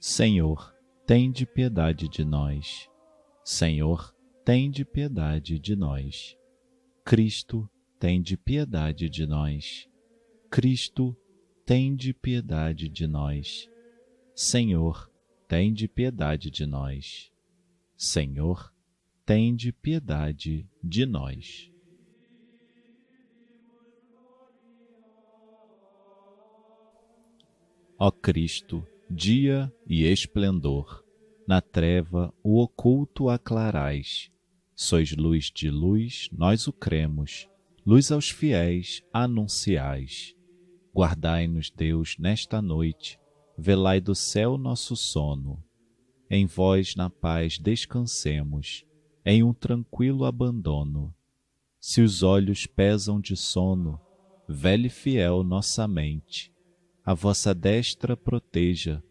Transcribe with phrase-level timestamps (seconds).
[0.00, 0.74] Senhor,
[1.06, 2.88] tende piedade de nós.
[3.44, 6.34] Senhor, tende piedade de nós.
[7.04, 9.86] Cristo, tende piedade de nós.
[10.50, 11.14] Cristo,
[11.66, 13.68] tende piedade de nós.
[14.34, 15.12] Senhor,
[15.46, 17.30] tende piedade de nós.
[17.94, 18.72] Senhor,
[19.26, 21.70] tende piedade de nós.
[27.98, 31.04] Ó Cristo, dia e esplendor.
[31.46, 34.30] Na treva o oculto aclarais.
[34.76, 37.48] Sois luz de luz, nós o cremos.
[37.84, 40.36] Luz aos fiéis anunciais.
[40.94, 43.18] Guardai-nos, Deus, nesta noite.
[43.58, 45.62] Velai do céu nosso sono.
[46.30, 48.84] Em vós na paz descansemos,
[49.26, 51.12] em um tranquilo abandono.
[51.80, 54.00] Se os olhos pesam de sono,
[54.48, 56.49] vele fiel nossa mente
[57.10, 59.02] a vossa destra proteja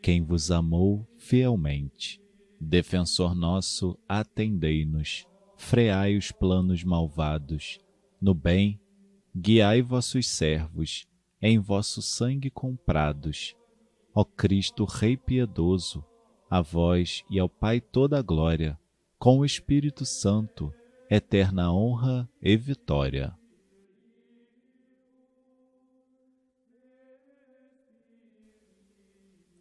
[0.00, 2.22] quem vos amou fielmente.
[2.60, 5.26] Defensor nosso, atendei-nos,
[5.56, 7.80] freai os planos malvados.
[8.20, 8.80] No bem,
[9.36, 11.08] guiai vossos servos,
[11.42, 13.56] em vosso sangue comprados.
[14.14, 16.04] Ó Cristo, Rei piedoso,
[16.48, 18.78] a vós e ao Pai toda a glória,
[19.18, 20.72] com o Espírito Santo,
[21.10, 23.36] eterna honra e vitória.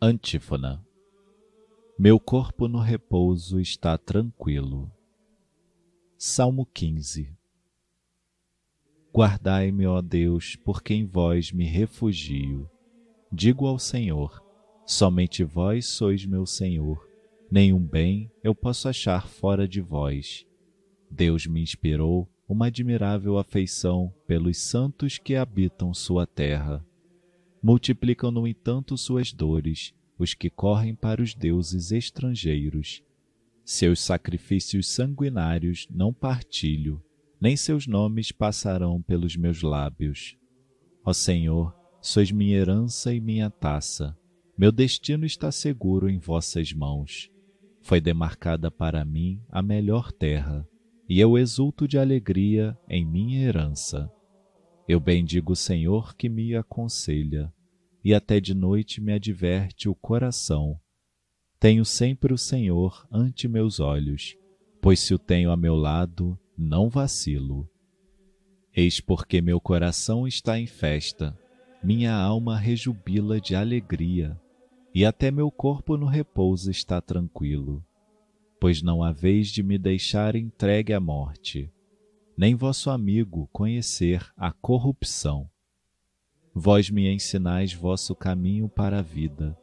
[0.10, 0.82] Antífona
[2.00, 4.90] Meu corpo no repouso está tranquilo.
[6.18, 7.36] Salmo 15
[9.14, 12.72] Guardai-me, ó Deus, porque em vós me refugio.
[13.30, 14.42] Digo ao Senhor:
[14.86, 17.06] somente vós sois meu Senhor.
[17.52, 20.46] Nenhum bem eu posso achar fora de vós.
[21.12, 26.87] Deus me inspirou uma admirável afeição pelos santos que habitam sua terra
[27.62, 33.04] multiplicam, no entanto, suas dores, os que correm para os deuses estrangeiros.
[33.64, 37.04] Seus sacrifícios sanguinários não partilho,
[37.40, 40.38] nem seus nomes passarão pelos meus lábios.
[41.04, 44.18] Ó Senhor, sois minha herança e minha taça.
[44.58, 47.30] Meu destino está seguro em vossas mãos.
[47.82, 50.68] Foi demarcada para mim a melhor terra,
[51.08, 54.12] e eu exulto de alegria em minha herança.
[54.88, 57.54] Eu bendigo o Senhor que me aconselha,
[58.02, 60.80] e até de noite me adverte o coração.
[61.60, 64.38] Tenho sempre o Senhor ante meus olhos,
[64.82, 67.70] pois se o tenho a meu lado, não vacilo.
[68.74, 71.38] Eis porque meu coração está em festa,
[71.84, 74.40] minha alma rejubila de alegria,
[74.96, 77.84] e até meu corpo no repouso está tranquilo,
[78.58, 81.70] pois não haveis de me deixar entregue à morte
[82.38, 85.50] nem vosso amigo conhecer a corrupção.
[86.54, 89.58] Vós me ensinais vosso caminho para a vida.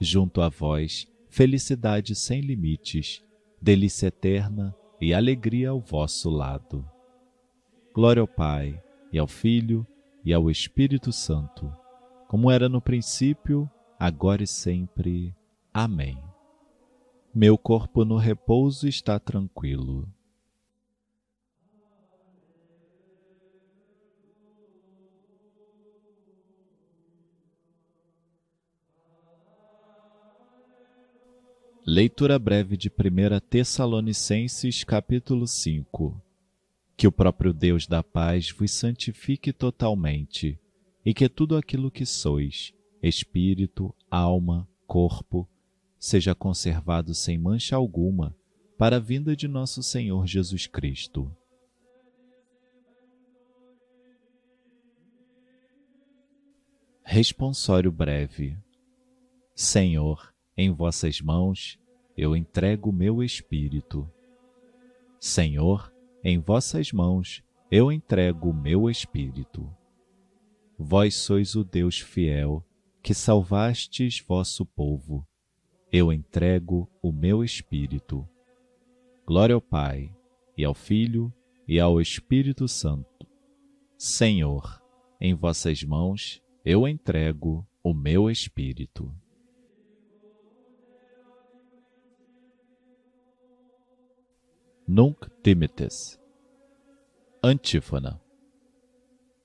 [0.00, 3.22] Junto a vós, felicidade sem limites,
[3.62, 6.84] delícia eterna e alegria ao vosso lado.
[7.94, 8.82] Glória ao Pai,
[9.12, 9.86] e ao Filho,
[10.24, 11.72] e ao Espírito Santo,
[12.26, 15.32] como era no princípio, agora e sempre.
[15.72, 16.18] Amém.
[17.32, 20.08] Meu corpo no repouso está tranquilo
[31.88, 36.20] Leitura breve de 1 Tessalonicenses, capítulo 5.
[36.96, 40.58] Que o próprio Deus da paz vos santifique totalmente,
[41.04, 45.48] e que tudo aquilo que sois, espírito, alma, corpo,
[45.96, 48.36] seja conservado sem mancha alguma,
[48.76, 51.30] para a vinda de nosso Senhor Jesus Cristo.
[57.04, 58.58] Responsório breve.
[59.54, 61.78] Senhor, em vossas mãos
[62.16, 64.10] eu entrego meu espírito.
[65.20, 65.92] Senhor,
[66.24, 69.70] em vossas mãos eu entrego meu espírito.
[70.78, 72.64] Vós sois o Deus fiel,
[73.02, 75.26] que salvastes vosso povo.
[75.92, 78.26] Eu entrego o meu espírito.
[79.26, 80.14] Glória ao Pai,
[80.56, 81.32] e ao Filho,
[81.68, 83.26] e ao Espírito Santo.
[83.98, 84.82] Senhor,
[85.20, 89.12] em vossas mãos eu entrego o meu espírito.
[94.98, 96.18] Nunc timites.
[97.44, 98.18] Antífona.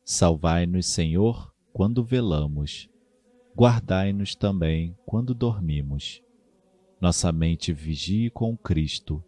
[0.06, 2.90] Salvai-nos, Senhor, quando velamos.
[3.54, 6.24] Guardai-nos também quando dormimos.
[7.02, 9.22] Nossa mente vigie com Cristo.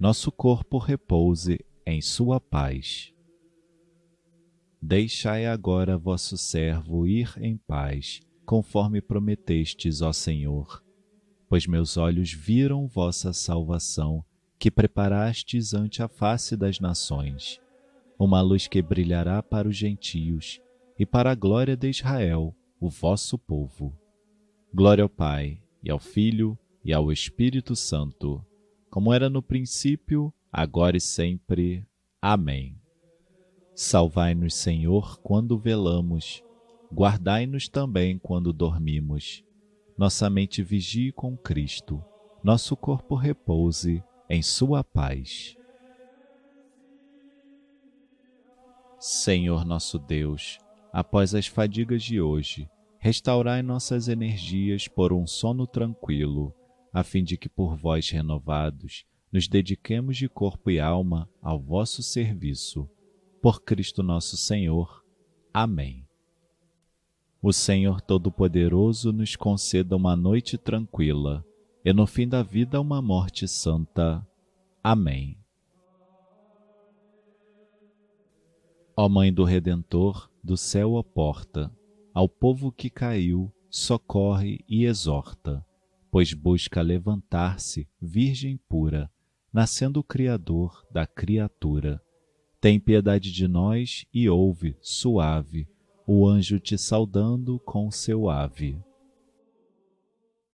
[0.00, 3.12] Nosso corpo repouse em sua paz.
[4.80, 10.82] Deixai agora vosso servo ir em paz, conforme prometestes, ó Senhor.
[11.46, 14.24] Pois meus olhos viram vossa salvação
[14.58, 17.60] que preparastes ante a face das nações,
[18.18, 20.60] uma luz que brilhará para os gentios
[20.98, 23.96] e para a glória de Israel, o vosso povo.
[24.74, 28.44] Glória ao Pai, e ao Filho, e ao Espírito Santo,
[28.90, 31.86] como era no princípio, agora e sempre.
[32.20, 32.76] Amém.
[33.74, 36.42] Salvai-nos, Senhor, quando velamos,
[36.92, 39.44] guardai-nos também quando dormimos.
[39.96, 42.02] Nossa mente vigie com Cristo,
[42.42, 45.56] nosso corpo repouse em sua paz.
[49.00, 50.58] Senhor nosso Deus,
[50.92, 56.52] após as fadigas de hoje, restaurai nossas energias por um sono tranquilo,
[56.92, 62.02] a fim de que por vós renovados nos dediquemos de corpo e alma ao vosso
[62.02, 62.88] serviço.
[63.40, 65.04] Por Cristo nosso Senhor.
[65.54, 66.04] Amém.
[67.40, 71.44] O Senhor Todo-Poderoso nos conceda uma noite tranquila
[71.88, 74.22] e no fim da vida uma morte santa.
[74.84, 75.38] Amém.
[78.94, 81.74] Ó Mãe do Redentor, do céu a porta,
[82.12, 85.64] ao povo que caiu, socorre e exorta,
[86.10, 89.10] pois busca levantar-se, virgem pura,
[89.50, 92.02] nascendo o Criador da criatura.
[92.60, 95.66] Tem piedade de nós e ouve, suave,
[96.06, 98.78] o anjo te saudando com seu ave.